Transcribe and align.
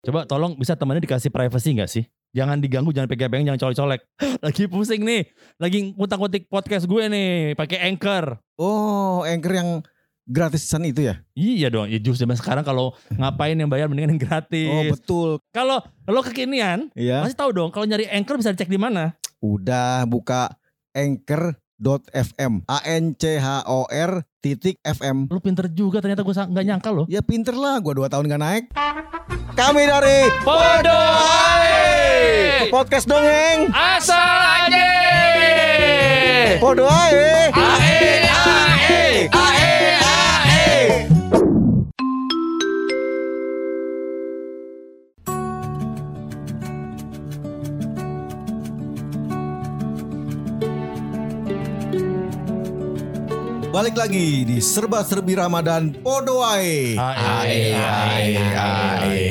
Coba 0.00 0.24
tolong 0.24 0.56
bisa 0.56 0.72
temannya 0.72 1.04
dikasih 1.04 1.28
privacy 1.28 1.76
nggak 1.76 1.90
sih? 1.90 2.04
Jangan 2.32 2.56
diganggu, 2.56 2.88
jangan 2.88 3.04
pegang-pegang, 3.04 3.52
jangan 3.52 3.60
colek-colek. 3.68 4.00
Lagi 4.44 4.64
pusing 4.64 5.02
nih, 5.04 5.28
lagi 5.60 5.92
ngutang-ngutik 5.92 6.48
podcast 6.48 6.88
gue 6.88 7.04
nih, 7.10 7.52
pakai 7.52 7.84
anchor. 7.84 8.40
Oh, 8.56 9.20
anchor 9.28 9.52
yang 9.52 9.68
gratisan 10.24 10.88
itu 10.88 11.10
ya? 11.10 11.20
Iya 11.36 11.68
dong, 11.68 11.90
ya 11.90 12.00
justru 12.00 12.24
zaman 12.24 12.38
sekarang 12.38 12.64
kalau 12.64 12.96
ngapain 13.12 13.58
yang 13.58 13.68
bayar 13.68 13.90
mendingan 13.92 14.16
yang 14.16 14.22
Oh, 14.22 14.24
gratis. 14.24 14.88
betul. 14.94 15.30
kalau 15.52 15.82
lo 16.06 16.20
kekinian, 16.22 16.88
Iya. 16.96 17.20
masih 17.20 17.36
tahu 17.36 17.50
dong 17.52 17.68
kalau 17.68 17.84
nyari 17.84 18.08
anchor 18.08 18.40
bisa 18.40 18.54
dicek 18.54 18.70
di 18.70 18.80
mana? 18.80 19.12
Udah 19.42 20.06
buka 20.06 20.54
anchor.fm. 20.96 22.64
A 22.64 22.78
N 22.86 23.12
C 23.18 23.36
H 23.36 23.68
O 23.68 23.84
R 23.84 24.22
titik 24.40 24.80
FM. 24.80 25.28
Lo 25.28 25.38
pinter 25.44 25.68
juga 25.68 26.00
ternyata 26.00 26.24
gue 26.24 26.32
nggak 26.32 26.64
nyangka 26.64 26.90
lo. 26.90 27.04
Ya 27.12 27.20
pinter 27.20 27.52
lah, 27.52 27.76
gua 27.84 27.92
dua 27.92 28.08
tahun 28.08 28.24
gak 28.26 28.40
naik. 28.40 28.64
Kami 29.52 29.82
dari 29.84 30.32
Podo 30.40 31.00
podcast 32.72 33.04
dongeng. 33.04 33.68
asal 33.68 34.16
aja. 34.64 34.88
Podo 36.56 36.88
ae. 36.88 37.52
Ae 37.52 38.24
ae 38.24 39.28
ae 39.28 39.92
ae. 40.00 41.19
Balik 53.70 53.94
lagi 53.94 54.42
di 54.42 54.58
serba-serbi 54.58 55.38
Ramadan 55.38 55.94
Podo 56.02 56.42
ae. 56.42 56.98
Ae 56.98 57.70
ae 57.70 58.34
ae. 58.50 59.22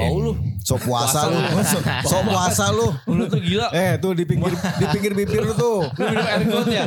Mau 0.00 0.16
lu. 0.16 0.51
Sok 0.72 0.88
puasa 0.88 1.28
lu. 1.28 1.36
Sok 1.60 1.82
sok 2.08 2.22
puasa 2.32 2.64
lu. 2.72 2.88
Lu 3.12 3.28
tuh 3.28 3.40
gila. 3.44 3.68
Eh 3.76 4.00
tuh 4.00 4.16
di 4.16 4.24
pinggir 4.24 4.56
di 4.56 4.86
pinggir 4.88 5.12
bibir 5.12 5.44
lu 5.44 5.52
tuh. 5.52 5.84
Lu 5.84 6.04
minum 6.08 6.24
air 6.24 6.42
got 6.48 6.64
ya? 6.64 6.84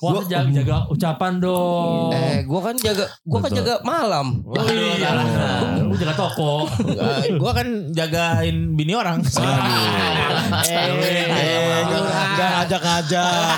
Wah 0.00 0.24
jaga, 0.24 0.48
jaga 0.48 0.76
ucapan 0.88 1.32
dong. 1.44 2.16
Eh, 2.16 2.48
gua 2.48 2.72
kan 2.72 2.74
jaga 2.80 3.04
gua 3.28 3.44
kan 3.44 3.52
jaga 3.52 3.84
malam. 3.84 4.40
Oh 4.48 4.64
iya, 4.72 5.12
lu 5.84 5.92
jaga 6.00 6.16
toko. 6.16 6.64
Eh, 6.96 7.36
gua 7.36 7.52
kan 7.52 7.92
jagain 7.92 8.72
bini 8.72 8.96
orang. 8.96 9.20
Eh, 10.64 10.88
enggak 11.84 12.48
ngajak-ngajak. 12.56 13.56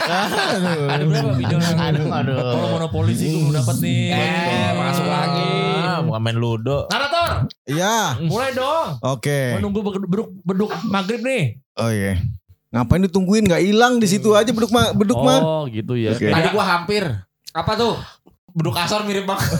Ada 0.98 1.04
berapa 1.06 1.32
video 1.38 1.58
aduh, 1.62 2.10
aduh. 2.10 2.36
Kalau 2.42 2.68
monopoli 2.74 3.14
sih 3.14 3.30
gue 3.30 3.38
belum 3.46 3.54
dapat 3.54 3.76
nih. 3.78 4.10
Eh, 4.10 4.70
masuk 4.74 5.06
lagi. 5.06 5.50
Ah, 5.78 5.98
bukan 6.02 6.20
main 6.20 6.38
ludo. 6.38 6.90
Narator, 6.90 7.46
Iya. 7.68 8.16
mulai 8.24 8.47
dong. 8.54 8.88
Oke. 9.02 9.58
Menunggu 9.58 9.80
beduk 9.82 10.28
beduk 10.44 10.70
maghrib 10.88 11.20
nih. 11.24 11.58
Oh 11.76 11.90
iya. 11.92 12.20
Ngapain 12.68 13.00
ditungguin 13.08 13.48
nggak 13.48 13.64
hilang 13.64 13.96
di 13.96 14.06
situ 14.08 14.36
aja 14.36 14.52
beduk 14.52 14.68
mah 14.68 14.92
beduk 14.92 15.20
mah. 15.20 15.40
Oh 15.40 15.62
gitu 15.68 15.96
ya. 15.96 16.12
Oke. 16.12 16.28
Tadi 16.28 16.48
gua 16.52 16.64
hampir. 16.64 17.04
Apa 17.56 17.72
tuh? 17.76 17.96
Beduk 18.52 18.74
asor 18.76 19.04
mirip 19.08 19.24
banget. 19.28 19.48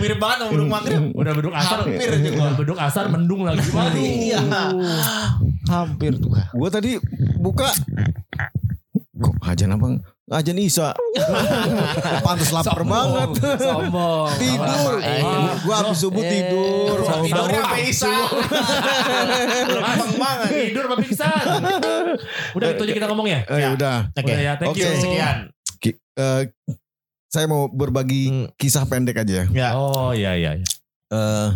mirip 0.00 0.18
banget 0.18 0.36
sama 0.42 0.50
beduk 0.50 0.70
maghrib. 0.70 1.00
Udah 1.14 1.32
beduk 1.34 1.54
asar. 1.54 1.76
Hampir 1.86 2.10
juga. 2.18 2.46
Beduk 2.58 2.78
asar 2.78 3.04
mendung 3.06 3.42
lagi. 3.46 3.62
Waduh. 3.70 3.98
Iya. 4.02 4.40
Hampir 5.70 6.18
tuh. 6.18 6.34
Gua 6.34 6.68
tadi 6.72 6.98
buka 7.38 7.70
kok 9.18 9.34
ajan 9.46 9.74
apa? 9.78 9.86
Ajan 10.28 10.60
Isa. 10.60 10.92
Pantes 12.26 12.52
lapar 12.52 12.84
banget. 12.84 13.28
Sombong. 13.56 14.28
Tidur. 14.36 15.00
Eh. 15.00 15.24
Gua 15.64 15.74
habis 15.80 15.96
subuh 15.96 16.20
Eh. 16.20 16.28
tidur. 16.28 17.00
Tidurnya 17.00 17.60
apa 17.64 17.76
Isa? 17.80 18.12
Lempeng 19.64 20.14
banget. 20.16 20.48
Tidur 20.68 20.82
apa 20.84 20.94
pingsan? 21.00 21.44
Udah 22.52 22.68
itu 22.70 22.82
aja 22.84 22.92
kita 22.94 23.06
ngomong 23.08 23.26
ya. 23.26 23.40
Eh, 23.46 23.58
ya 23.58 23.68
udah. 23.72 23.96
Oke. 24.12 24.28
Udah 24.28 24.38
ya, 24.38 24.52
thank 24.56 24.70
Oke. 24.72 24.84
you. 24.84 24.92
Sekian. 24.94 25.36
Ki- 25.78 25.96
eh, 26.14 26.42
saya 27.28 27.46
mau 27.46 27.66
berbagi 27.66 28.22
Hmm. 28.28 28.46
kisah 28.54 28.84
pendek 28.84 29.16
aja. 29.18 29.48
Ya. 29.48 29.68
Oh 29.74 30.12
iya 30.12 30.36
iya. 30.36 30.60
iya. 30.60 30.66
Eh, 31.08 31.48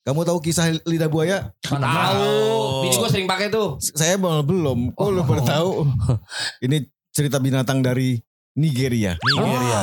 kamu 0.00 0.24
tahu 0.24 0.40
kisah 0.40 0.72
lidah 0.84 1.08
buaya? 1.08 1.52
Tahu. 1.60 2.84
Bini 2.84 2.96
gua 2.96 3.08
sering 3.08 3.28
pakai 3.28 3.48
tuh. 3.48 3.76
Saya 3.80 4.16
malah 4.16 4.40
belum. 4.40 4.92
Kok 4.92 5.08
lu 5.10 5.20
pada 5.22 5.60
tahu? 5.60 5.88
Ini 6.64 6.88
cerita 7.14 7.38
binatang 7.38 7.78
dari 7.78 8.18
Nigeria. 8.54 9.14
Nigeria. 9.22 9.82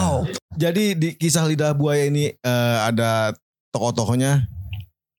Jadi 0.51 0.85
di 0.93 1.09
kisah 1.15 1.47
lidah 1.47 1.71
buaya 1.71 2.03
ini 2.05 2.27
eh, 2.29 2.77
ada 2.83 3.31
tokoh-tokohnya 3.71 4.43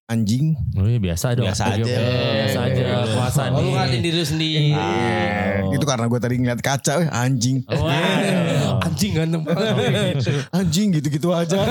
anjing. 0.04 0.52
Oh 0.76 0.84
iya 0.84 1.00
biasa 1.00 1.32
dong. 1.32 1.48
Biasa 1.48 1.62
Oke, 1.64 1.72
aja. 1.72 1.84
oke. 1.88 1.96
Biasa 2.36 2.58
aja. 2.68 2.84
Puasa 3.08 3.40
Oh, 3.48 3.56
lu 3.56 3.60
nih. 3.64 3.72
ngatin 3.72 4.00
diri 4.04 4.16
lu 4.16 4.26
sendiri. 4.28 4.66
Oh. 4.76 5.72
Itu 5.72 5.84
karena 5.88 6.04
gue 6.04 6.20
tadi 6.20 6.34
ngeliat 6.36 6.60
kaca, 6.60 6.92
eh, 7.00 7.08
anjing. 7.08 7.64
Oh, 7.64 7.80
wow. 7.80 8.84
Anjing 8.92 9.12
ganteng 9.16 9.40
banget. 9.46 10.20
Anjing 10.52 10.88
gitu-gitu 10.92 11.32
aja. 11.32 11.64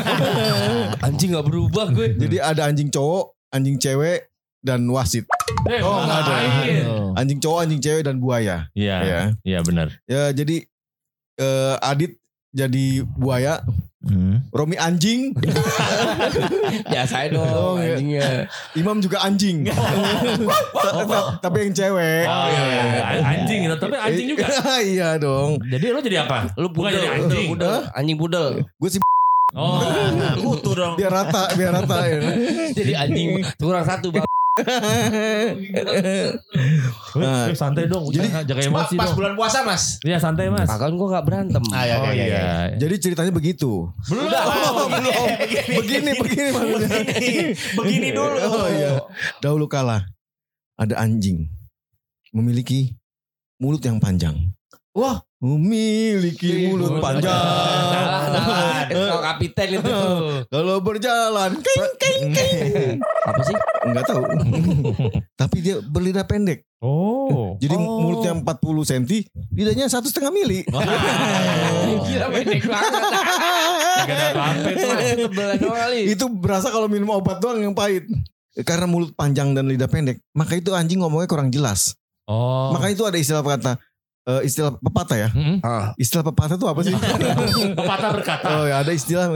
Anjing 1.06 1.38
gak 1.38 1.46
berubah 1.46 1.94
gue. 1.94 2.18
Jadi 2.18 2.42
ada 2.42 2.66
anjing 2.66 2.90
cowok, 2.90 3.38
anjing 3.54 3.78
cewek, 3.78 4.26
dan 4.66 4.90
wasit. 4.90 5.30
Eh, 5.64 5.80
Oh, 5.80 6.00
nggak 6.00 6.20
ada. 6.20 6.34
ngapain? 6.34 6.86
Anjing 7.14 7.40
cowok, 7.40 7.60
anjing 7.62 7.82
cewek, 7.82 8.04
dan 8.04 8.16
buaya. 8.18 8.68
Iya, 8.74 8.98
Ya. 9.02 9.22
iya 9.44 9.60
benar. 9.62 9.88
Ya 10.06 10.32
jadi 10.32 10.64
eh, 11.38 11.76
Adit 11.80 12.18
jadi 12.52 12.86
buaya, 13.12 13.62
Hmm. 14.02 14.42
Romi 14.50 14.74
anjing, 14.76 15.30
Biasain 16.90 17.30
Oh, 17.32 17.46
dong 17.46 17.76
iya. 17.78 17.94
anjingnya. 17.94 18.28
Imam 18.74 18.98
juga 18.98 19.22
anjing. 19.22 19.70
Ta- 19.70 21.38
Tapi 21.46 21.58
yang 21.62 21.72
cewek. 21.72 22.26
Oh 22.26 22.48
iya, 22.48 22.64
iya, 22.66 22.82
iya. 22.82 23.22
Anjing. 23.22 23.62
Tapi 23.72 23.94
anjing 23.94 24.28
juga. 24.28 24.46
iya 24.88 25.10
dong. 25.16 25.62
Jadi 25.62 25.86
lo 25.88 26.02
jadi 26.02 26.26
apa? 26.26 26.50
Lu 26.56 26.68
Bukan 26.68 26.90
pudel, 26.90 26.98
jadi 26.98 27.10
anjing. 27.16 27.48
pudel, 27.48 27.76
anjing 27.94 28.18
pudel. 28.18 28.48
Gue 28.76 28.90
sih 28.90 29.00
Oh. 29.52 29.84
Utuh 30.50 30.74
dong. 30.74 30.94
biar 30.96 31.12
rata, 31.12 31.52
biar 31.54 31.76
rata 31.76 31.98
ya. 32.02 32.18
Jadi 32.72 32.92
anjing 32.96 33.30
kurang 33.60 33.84
satu 33.84 34.10
bang. 34.10 34.26
Nah, 37.12 37.52
santai 37.54 37.88
dong. 37.88 38.08
jadi- 38.12 38.32
jaga 38.44 38.62
emosi 38.62 38.96
pas 38.96 39.08
dong. 39.12 39.18
bulan 39.20 39.34
puasa 39.36 39.64
mas. 39.64 40.00
Iya 40.04 40.20
santai 40.20 40.48
mas. 40.48 40.68
Kan 40.68 40.92
gua 40.96 41.20
gak 41.20 41.26
berantem. 41.28 41.64
Ah, 41.72 41.84
iya, 41.84 41.96
Oh 42.00 42.12
iya, 42.12 42.14
iya. 42.14 42.26
iya. 42.28 42.52
Jadi 42.78 42.96
ceritanya 43.00 43.32
begitu. 43.32 43.88
Belum. 44.08 44.28
Oh, 44.28 44.88
belum. 44.88 45.26
Begini, 45.82 46.12
begini 46.16 46.50
maksudnya. 46.52 47.00
Begini 47.76 48.08
dulu. 48.12 48.38
Oh 48.42 48.68
iya. 48.68 48.92
Dahulu 49.40 49.66
kala 49.68 50.04
ada 50.76 50.96
anjing 50.98 51.48
memiliki 52.32 52.96
mulut 53.56 53.84
yang 53.84 54.00
panjang. 54.00 54.36
Wah. 54.92 55.24
Memiliki 55.42 56.70
mulut 56.70 57.02
panjang. 57.02 57.34
Salah, 57.34 58.30
salah. 58.30 58.86
Itu 58.86 59.02
kalau 59.02 59.24
kapiten 59.26 59.68
itu. 59.74 59.90
Kalau 60.54 60.78
berjalan, 60.80 61.52
keng, 61.58 61.94
keng, 61.98 62.22
keng. 62.38 62.96
Apa 63.02 63.42
sih? 63.42 63.58
Enggak 63.90 64.04
tahu. 64.06 64.22
Tapi 65.34 65.58
dia 65.60 65.76
berlidah 65.82 66.30
pendek. 66.30 66.62
Oh. 66.78 67.58
Jadi 67.58 67.74
Oh. 67.74 68.06
mulutnya 68.06 68.38
40 68.38 68.86
cm, 68.86 69.04
lidahnya 69.50 69.90
satu 69.90 70.06
setengah 70.06 70.30
mili. 70.30 70.62
Gila 72.06 72.28
pendek 72.30 72.62
banget. 72.70 73.02
Gak 74.06 74.16
ada 74.16 74.26
apa-apa. 74.38 75.98
Itu 75.98 76.26
berasa 76.30 76.70
kalau 76.70 76.86
minum 76.86 77.10
obat 77.12 77.42
doang 77.42 77.58
yang 77.60 77.74
pahit. 77.74 78.06
Karena 78.62 78.86
mulut 78.86 79.16
panjang 79.16 79.58
dan 79.58 79.66
lidah 79.66 79.90
pendek, 79.90 80.22
maka 80.38 80.54
itu 80.54 80.76
anjing 80.76 81.02
ngomongnya 81.02 81.26
kurang 81.26 81.50
jelas. 81.50 81.96
Oh. 82.30 82.70
Maka 82.76 82.94
itu 82.94 83.02
ada 83.08 83.18
istilah 83.18 83.42
kata 83.42 83.82
eh, 84.28 84.42
istilah 84.46 84.72
pepatah 84.78 85.18
ya. 85.18 85.30
Hmm. 85.34 85.58
Ah. 85.62 85.94
Istilah 85.98 86.26
pepatah 86.28 86.56
itu 86.58 86.68
apa 86.68 86.82
sih? 86.86 86.94
Pepatah 87.80 88.10
berkata. 88.14 88.48
oh 88.62 88.66
ya 88.68 88.84
ada 88.84 88.92
istilah 88.92 89.32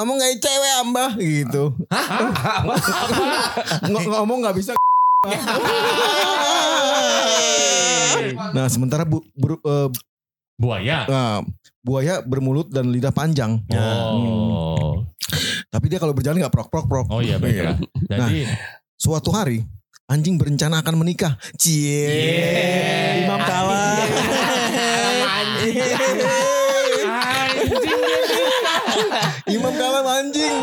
ngomong 0.00 0.18
kayak 0.18 0.38
cewek 0.40 0.72
ambah 0.82 1.10
gitu. 1.20 1.64
Apa? 1.92 2.74
Ng- 3.86 4.08
ngomong 4.08 4.38
nggak 4.42 4.56
bisa. 4.58 4.72
nah 8.56 8.66
sementara 8.66 9.06
bu, 9.06 9.22
buru- 9.38 9.62
eh, 9.62 9.88
Buaya. 10.58 11.06
nah, 11.10 11.42
buaya 11.82 12.22
bermulut 12.22 12.70
dan 12.70 12.90
lidah 12.90 13.10
panjang. 13.10 13.58
Oh. 13.74 15.02
Tapi 15.72 15.86
dia 15.88 15.98
kalau 15.98 16.14
berjalan 16.14 16.38
nggak 16.42 16.54
prok 16.54 16.68
prok 16.70 16.86
prok. 16.86 17.06
Oh 17.10 17.22
iya 17.22 17.40
baiklah. 17.40 17.78
Jadi 18.06 18.46
Suatu 19.02 19.34
hari 19.34 19.66
anjing 20.12 20.36
berencana 20.36 20.84
akan 20.84 21.00
menikah. 21.00 21.40
Cie. 21.56 22.04
Yeah. 22.04 23.24
Imam 23.24 23.40
kalah. 23.40 23.96
Imam 29.48 29.72
kalah 29.72 30.02
anjing. 30.20 30.56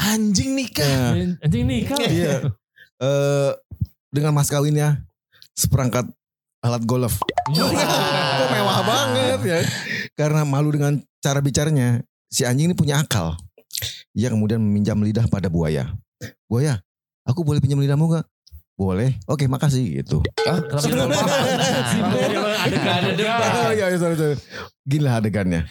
Anjing 0.00 0.50
nikah. 0.56 0.88
Nah, 1.12 1.44
anjing 1.44 1.64
nikah. 1.68 2.00
Iya. 2.00 2.48
Eh 3.04 3.52
dengan 4.08 4.32
mas 4.32 4.48
kawinnya 4.48 5.04
seperangkat 5.52 6.08
alat 6.64 6.82
golf. 6.88 7.20
Kok 7.52 8.48
mewah 8.48 8.80
banget 8.88 9.40
ya. 9.44 9.60
Karena 10.16 10.48
malu 10.48 10.72
dengan 10.72 10.96
cara 11.20 11.44
bicaranya, 11.44 12.00
si 12.32 12.48
anjing 12.48 12.72
ini 12.72 12.74
punya 12.74 13.04
akal. 13.04 13.36
Ia 14.16 14.32
kemudian 14.32 14.58
meminjam 14.58 14.98
lidah 14.98 15.28
pada 15.30 15.46
buaya. 15.46 15.92
Buaya, 16.50 16.82
aku 17.22 17.46
boleh 17.46 17.62
pinjam 17.62 17.78
lidahmu 17.78 18.10
gak? 18.18 18.26
Boleh. 18.78 19.18
Oke, 19.26 19.50
makasih 19.50 20.00
gitu. 20.00 20.22
Ada 20.46 20.70
debat. 23.10 23.50
Oh, 23.58 23.70
iya, 23.74 23.90
iya, 23.90 23.98
sorry, 23.98 24.14
sorry. 24.14 24.38
Gila 24.86 25.18
adegannya. 25.18 25.66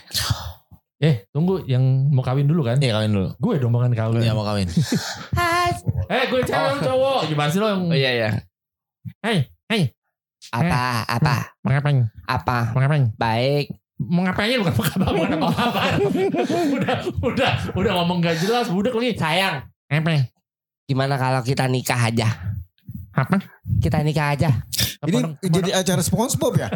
Eh, 0.98 1.30
tunggu 1.30 1.62
yang 1.70 2.10
mau 2.10 2.20
kawin 2.20 2.50
dulu 2.50 2.66
kan? 2.66 2.82
Iya 2.82 2.98
kawin 2.98 3.14
dulu. 3.14 3.30
Gue 3.38 3.62
dong 3.62 3.72
makan 3.72 3.94
kawin. 3.94 4.20
Iya 4.20 4.34
mau 4.34 4.44
kawin. 4.44 4.68
Eh, 6.10 6.24
gue 6.28 6.42
cewek 6.42 6.70
lu 6.74 6.80
cowok. 6.84 7.20
Gimana 7.30 7.48
sih 7.48 7.60
lo 7.62 7.68
yang 7.70 7.82
Oh 7.86 7.94
iya 7.94 8.12
iya. 8.12 8.30
Hei, 9.24 9.48
hei, 9.70 9.94
Apa 10.52 11.08
apa 11.08 11.56
mau 11.64 11.72
ngapain? 11.72 12.12
apa 12.26 12.76
Mau 12.76 12.82
ngapain? 12.82 13.08
baik. 13.16 13.72
Mau 13.98 14.22
ngapain 14.22 14.60
bukan 14.60 14.74
mau 15.00 15.12
ngapain, 15.16 15.40
mau 15.40 15.48
ngapain. 15.48 15.96
udah, 16.76 16.96
udah, 17.24 17.52
udah 17.72 17.92
ngomong 17.98 18.20
gak 18.20 18.36
jelas, 18.38 18.68
budak 18.68 18.92
lagi. 18.92 19.16
Sayang, 19.16 19.64
Apa? 19.88 20.28
gimana 20.84 21.16
kalau 21.16 21.40
kita 21.42 21.66
nikah 21.66 22.10
aja? 22.10 22.47
Apa? 23.18 23.42
Kita 23.82 23.98
nikah 24.00 24.32
aja. 24.32 24.50
Ini 25.00 25.14
Kepodok- 25.14 25.38
jadi 25.52 25.70
acara 25.76 26.02
SpongeBob 26.02 26.54
ya? 26.56 26.70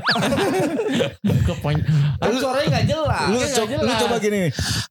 ke 1.24 1.54
poin. 1.58 1.78
Kan 2.18 2.34
suaranya 2.36 2.68
gak 2.72 2.86
jelas. 2.88 3.28
Lu, 3.28 3.38
nggak 3.40 3.50
co- 3.52 3.66
lu 3.66 3.74
jelas. 3.82 4.00
coba 4.00 4.16
gini. 4.18 4.42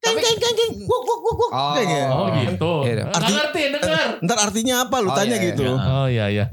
Keng, 0.00 0.16
keng, 0.16 0.36
keng, 0.36 0.54
keng. 0.56 0.72
Wuk, 0.80 1.02
wuk, 1.04 1.20
wuk, 1.20 1.36
wuk. 1.36 1.52
Oh, 1.52 1.74
gitu. 1.76 2.06
Oh 2.08 2.26
gitu. 2.32 2.72
Iya. 2.84 3.04
Nggak 3.04 3.16
Arti- 3.16 3.34
ngerti, 3.36 3.62
denger. 3.72 4.06
Ntar 4.20 4.38
artinya 4.40 4.74
apa 4.80 4.96
lu 4.98 5.08
Oh, 5.08 5.14
tanya 5.14 5.26
iya, 5.28 5.38
iya. 5.38 5.48
gitu. 5.48 5.66
Oh 5.68 6.06
iya 6.06 6.26
iya. 6.28 6.44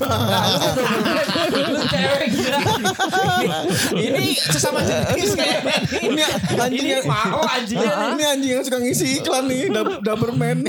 Lu 0.00 1.80
cewek 1.86 2.26
gila. 2.34 2.58
Ini 3.94 4.24
sesama 4.38 4.80
jenis 4.82 5.32
kayaknya. 5.38 5.76
Ini 6.02 6.22
anjing 6.58 6.86
yang 6.86 7.06
mau 7.06 7.42
anjingnya 7.46 7.90
ini 8.14 8.24
anjing 8.24 8.50
yang 8.58 8.64
suka 8.66 8.78
ngisi 8.82 9.06
iklan 9.22 9.44
nih, 9.46 9.70
Doberman. 10.02 10.66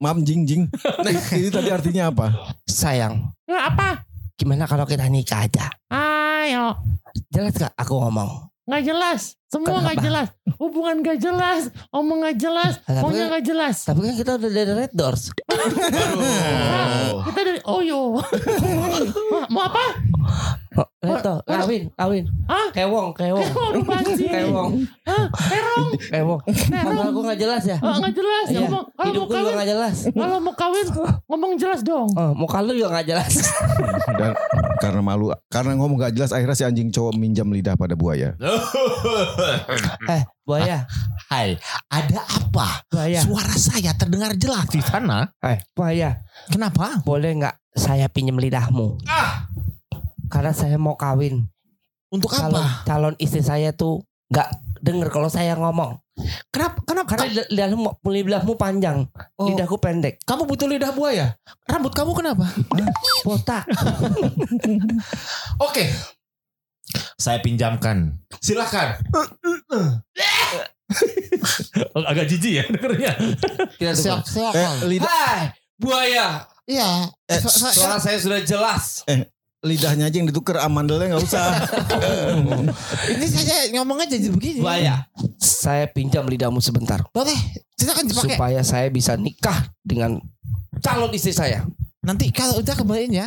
maaf 0.02 0.18
jing 0.20 0.44
jing. 0.44 0.64
Nah, 1.06 1.12
ini 1.32 1.48
tadi 1.48 1.70
artinya 1.70 2.10
apa? 2.10 2.28
Sayang, 2.66 3.30
Nggak 3.46 3.66
apa? 3.72 3.90
gimana 4.34 4.66
kalau 4.66 4.84
kita 4.84 5.06
nikah 5.06 5.46
aja? 5.46 5.70
Ayo. 5.88 6.74
Jelas 7.30 7.54
gak 7.54 7.74
aku 7.76 7.94
ngomong? 7.96 8.50
Nggak 8.66 8.84
jelas. 8.84 9.22
Semua 9.46 9.78
nggak 9.80 10.00
jelas. 10.00 10.28
Hubungan 10.56 11.02
nggak 11.02 11.20
jelas. 11.20 11.62
Omong 11.92 12.24
nggak 12.24 12.38
jelas. 12.40 12.74
Maunya 12.88 13.28
kan- 13.28 13.30
nggak 13.30 13.46
jelas. 13.46 13.76
Tapi 13.84 14.00
kan 14.02 14.16
kita 14.16 14.32
udah 14.38 14.50
dari 14.50 14.74
Red 14.76 14.94
Doors. 14.94 15.24
Nah, 15.52 17.28
kita 17.28 17.40
dari 17.44 17.62
Oyo. 17.64 18.18
Hah, 18.18 19.46
Mau 19.54 19.62
apa? 19.62 19.84
Oh, 20.72 20.88
Reto, 21.04 21.44
kawin, 21.44 21.92
kawin. 22.00 22.24
Hah? 22.48 22.72
Kewong, 22.72 23.12
kewong. 23.12 23.44
Kewong, 23.44 23.84
bajing. 23.84 24.32
Kewong, 24.32 24.72
Hah? 25.04 25.28
Terong. 25.52 25.88
kewong. 26.00 26.40
Ngomong 26.72 27.08
aku 27.12 27.20
gak 27.28 27.40
jelas 27.44 27.64
ya? 27.68 27.76
Oh, 27.84 28.00
nggak 28.00 28.16
jelas. 28.16 28.46
Ya, 28.48 28.52
Iya, 28.56 28.60
ngomong, 28.72 28.84
kalau 28.88 28.96
mau 28.96 29.12
hidupku 29.12 29.28
juga 29.28 29.44
kawin, 29.44 29.60
gak 29.60 29.68
jelas. 29.68 29.96
kalau 30.16 30.38
mau 30.40 30.54
kawin, 30.56 30.86
ngomong 31.28 31.52
jelas 31.60 31.80
dong. 31.84 32.08
Oh, 32.16 32.32
muka 32.32 32.64
lu 32.64 32.72
juga 32.72 33.04
gak 33.04 33.08
jelas. 33.12 33.34
Dan 34.20 34.32
karena 34.80 35.02
malu, 35.04 35.36
karena 35.52 35.76
ngomong 35.76 35.98
gak 36.00 36.16
jelas, 36.16 36.32
akhirnya 36.32 36.56
si 36.56 36.64
anjing 36.64 36.88
cowok 36.88 37.20
minjam 37.20 37.52
lidah 37.52 37.76
pada 37.76 38.00
buaya. 38.00 38.32
eh, 40.08 40.24
buaya, 40.48 40.88
Hai, 41.28 41.60
ada 41.88 42.24
apa? 42.24 42.88
buaya. 42.88 43.20
Suara 43.20 43.56
saya 43.56 43.92
terdengar 43.92 44.40
jelas 44.40 44.72
di 44.72 44.80
sana. 44.80 45.36
Eh, 45.44 45.60
buaya. 45.76 46.16
Kenapa? 46.48 47.04
Boleh 47.04 47.36
gak 47.36 47.60
saya 47.72 48.08
pinjem 48.08 48.40
lidahmu? 48.40 49.00
Karena 50.32 50.52
saya 50.52 50.76
mau 50.76 50.96
kawin. 50.96 51.44
Untuk 52.08 52.28
Calon, 52.28 52.58
apa? 52.58 52.84
calon 52.84 53.14
istri 53.18 53.40
saya 53.40 53.72
tuh 53.72 54.04
gak 54.28 54.52
denger 54.78 55.08
kalau 55.08 55.28
saya 55.28 55.54
ngomong. 55.54 55.96
Kenapa? 56.48 56.78
Kenapa? 56.84 57.08
Karena 57.10 57.26
lid- 57.30 57.50
lidahmu, 57.50 57.88
lidahmu 58.04 58.54
panjang, 58.56 59.08
Oh. 59.36 59.48
lidahku 59.48 59.76
pendek. 59.76 60.20
Kamu 60.22 60.44
butuh 60.44 60.66
lidah 60.66 60.92
buaya? 60.92 61.34
Rambut 61.64 61.92
kamu 61.92 62.12
kenapa? 62.14 62.46
Botak. 63.26 63.64
Oke. 65.62 65.88
Saya 67.16 67.40
pinjamkan. 67.40 68.20
Silakan. 68.38 69.00
Agak 71.96 72.26
jijik 72.28 72.52
ya 72.54 72.64
dengernya. 72.68 73.12
Kita 73.80 73.92
tunggu. 73.94 74.14
Eh, 74.14 74.22
Silakan. 74.26 74.74
lidah, 74.86 75.08
Hai, 75.08 75.42
buaya. 75.78 76.26
Iya. 76.68 76.90
eh, 77.26 77.40
Suara 77.72 77.98
saya 77.98 78.18
sudah 78.20 78.40
jelas. 78.42 79.02
Lidahnya 79.62 80.10
aja 80.10 80.18
yang 80.18 80.30
ditukar, 80.30 80.58
amandelnya 80.58 81.14
nggak 81.14 81.22
usah. 81.24 81.46
Ini 83.14 83.26
saja 83.30 83.56
ngomong 83.78 84.02
aja 84.02 84.18
begini. 84.18 84.58
Buaya. 84.62 85.06
Saya 85.38 85.86
pinjam 85.86 86.26
lidahmu 86.26 86.58
sebentar. 86.58 87.06
Boleh. 87.14 87.38
Silakan 87.78 88.10
dipakai. 88.10 88.38
supaya 88.38 88.62
saya 88.66 88.90
bisa 88.90 89.14
nikah 89.18 89.70
dengan 89.86 90.18
calon 90.82 91.14
istri 91.14 91.34
saya. 91.34 91.66
Nanti 92.02 92.34
kalau 92.34 92.58
udah 92.58 92.74
kembaliin 92.74 93.22
ya. 93.22 93.26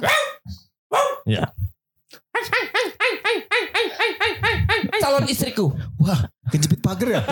Calon 4.99 5.27
istriku, 5.31 5.71
Wah, 6.03 6.27
kejepit 6.51 6.81
pagar 6.83 7.21
ya? 7.21 7.23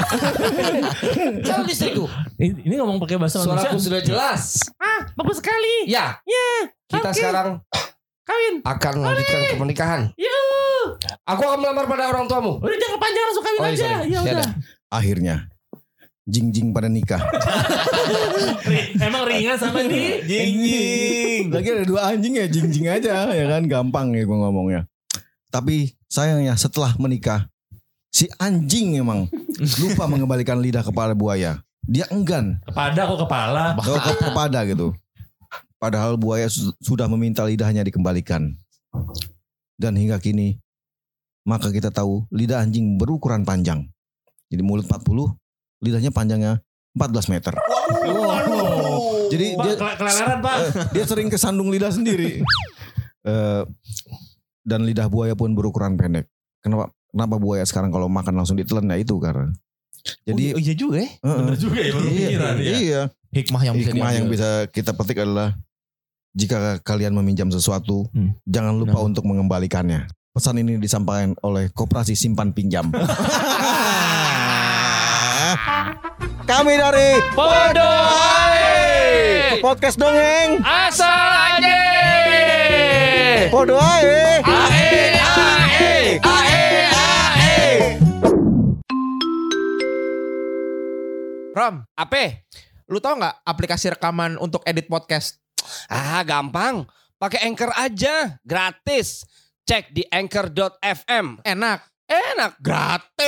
calon 1.47 1.67
istriku. 1.67 2.05
Ini, 2.39 2.63
ini 2.63 2.75
ngomong 2.79 3.03
pakai 3.03 3.19
bahasa 3.19 3.43
Suaraku 3.43 3.79
Indonesia. 3.79 3.83
sudah 3.83 4.01
jelas. 4.03 4.43
Ah, 4.79 5.11
bagus 5.19 5.43
sekali. 5.43 5.91
Ya, 5.91 6.23
Ya, 6.23 6.47
kita 6.87 7.11
sekarang 7.11 7.49
kawin. 8.23 8.55
akan 8.63 8.93
melanjutkan 8.99 9.41
ke 9.45 9.55
pernikahan. 9.57 10.01
Aku 11.25 11.41
akan 11.41 11.59
melamar 11.59 11.87
pada 11.87 12.09
orang 12.09 12.27
tuamu. 12.27 12.59
Udah 12.59 12.77
jangan 12.77 12.99
panjang 12.99 13.25
langsung 13.25 13.45
kawin 13.45 13.59
Oh, 13.59 13.65
iya, 13.65 13.73
aja. 13.73 13.87
sorry. 13.89 14.09
Ya 14.09 14.19
udah. 14.21 14.49
Akhirnya, 14.89 15.37
jing-jing 16.25 16.71
pada 16.71 16.87
nikah. 16.87 17.23
Emang 18.99 19.23
ringan 19.25 19.57
sama 19.57 19.83
nih. 19.83 20.23
Jing-jing. 20.23 21.45
Lagi 21.49 21.69
ada 21.71 21.85
dua 21.85 22.01
anjing 22.09 22.35
ya, 22.35 22.47
jing-jing 22.47 22.87
aja. 22.89 23.31
Ya 23.31 23.45
kan, 23.49 23.63
gampang 23.65 24.13
ya 24.13 24.23
gue 24.23 24.35
ngomongnya. 24.37 24.87
Tapi 25.49 25.93
sayangnya 26.07 26.57
setelah 26.57 26.97
menikah, 26.97 27.47
si 28.09 28.29
anjing 28.37 28.97
emang 28.97 29.29
lupa 29.79 30.05
mengembalikan 30.07 30.59
lidah 30.59 30.81
kepada 30.81 31.13
buaya. 31.13 31.61
Dia 31.83 32.07
enggan 32.09 32.63
Kepada 32.63 33.01
kok 33.05 33.19
kepala. 33.21 33.75
ke, 33.75 33.91
ke- 33.93 34.21
kepada 34.23 34.63
gitu. 34.65 34.95
Padahal 35.83 36.15
buaya 36.15 36.47
su- 36.47 36.71
sudah 36.79 37.11
meminta 37.11 37.43
lidahnya 37.43 37.83
dikembalikan. 37.83 38.55
Dan 39.75 39.99
hingga 39.99 40.15
kini, 40.17 40.63
maka 41.43 41.75
kita 41.75 41.91
tahu 41.91 42.23
lidah 42.31 42.63
anjing 42.63 42.95
berukuran 42.95 43.43
panjang. 43.43 43.91
Jadi 44.47 44.63
mulut 44.63 44.87
40, 44.87 45.35
lidahnya 45.83 46.15
panjangnya 46.15 46.63
14 46.95 47.27
meter. 47.27 47.59
Jadi 49.27 49.47
Pak, 49.53 49.65
dia 49.65 49.75
kele- 49.75 49.97
keleleran 49.99 50.39
pak. 50.39 50.55
Eh, 50.55 50.71
dia 50.93 51.05
sering 51.05 51.27
kesandung 51.27 51.67
lidah 51.67 51.91
sendiri. 51.91 52.45
Eh, 53.23 53.63
dan 54.63 54.81
lidah 54.83 55.09
buaya 55.09 55.33
pun 55.33 55.51
berukuran 55.51 55.97
pendek. 55.97 56.31
Kenapa? 56.59 56.91
Kenapa 57.09 57.37
buaya 57.37 57.65
sekarang 57.65 57.91
kalau 57.91 58.07
makan 58.07 58.35
langsung 58.35 58.55
ditelan 58.55 58.87
ya 58.87 58.97
itu 58.97 59.19
karena. 59.19 59.51
Jadi 60.23 60.55
oh, 60.55 60.61
iya 60.61 60.75
juga 60.75 60.97
ya. 60.99 61.11
eh, 61.13 61.37
Bener 61.39 61.57
juga 61.57 61.79
ya 61.79 61.91
baru 61.91 62.07
iya, 62.07 62.19
pikiran 62.21 62.55
ya. 62.55 62.73
iya. 62.77 63.01
Hikmah 63.33 63.63
yang 63.65 63.75
bisa 63.75 63.89
Hikmah 63.89 64.11
yang 64.13 64.27
diambil. 64.27 64.35
bisa 64.37 64.49
kita 64.69 64.91
petik 64.93 65.19
adalah 65.19 65.57
jika 66.33 66.81
kalian 66.81 67.13
meminjam 67.13 67.49
sesuatu, 67.49 68.09
Hmm. 68.11 68.33
jangan 68.45 68.73
lupa 68.75 68.97
Nah. 68.97 69.05
untuk 69.05 69.25
mengembalikannya. 69.25 70.09
Pesan 70.33 70.57
ini 70.57 70.81
disampaikan 70.81 71.37
oleh 71.43 71.69
Koperasi 71.69 72.17
Simpan 72.17 72.57
Pinjam. 72.57 72.89
Kami 76.43 76.75
dari 76.75 77.21
Podo 77.33 77.93
Podcast 79.61 80.01
Dongeng. 80.01 80.57
Asal 80.65 81.13
aja. 81.53 81.81
Podo 83.53 83.77
ae. 83.77 84.41
Ae 84.41 84.89
ae. 85.13 86.17
Ae 86.17 86.57
ae. 86.89 87.61
Rom, 91.53 91.85
Apa? 91.93 92.41
lu 92.89 92.97
tau 92.99 93.13
nggak 93.15 93.37
aplikasi 93.43 93.89
rekaman 93.91 94.37
untuk 94.37 94.65
edit 94.65 94.89
podcast? 94.89 95.42
Ah, 95.89 96.23
gampang. 96.27 96.87
Pakai 97.17 97.47
Anchor 97.47 97.71
aja, 97.79 98.39
gratis. 98.43 99.23
Cek 99.63 99.95
di 99.95 100.03
anchor.fm. 100.11 101.47
Enak. 101.47 101.81
Enak. 102.11 102.59
Gratis. 102.59 103.23